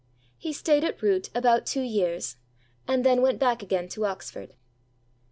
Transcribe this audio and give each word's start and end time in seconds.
He 0.39 0.51
stayed 0.51 0.83
at 0.83 0.99
Wroote 0.99 1.29
about 1.35 1.67
two 1.67 1.83
years, 1.83 2.37
and 2.87 3.05
then 3.05 3.21
went 3.21 3.37
back 3.37 3.61
again 3.61 3.87
to 3.89 4.07
Oxford. 4.07 4.55